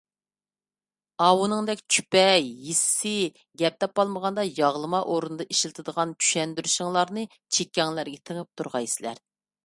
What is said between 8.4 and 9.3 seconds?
تۇرغايسىلەر.